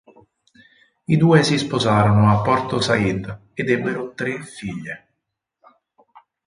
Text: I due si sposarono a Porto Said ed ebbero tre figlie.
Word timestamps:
I 1.05 1.15
due 1.15 1.43
si 1.43 1.59
sposarono 1.59 2.31
a 2.31 2.41
Porto 2.41 2.81
Said 2.81 3.39
ed 3.53 3.69
ebbero 3.69 4.13
tre 4.15 4.41
figlie. 4.41 5.07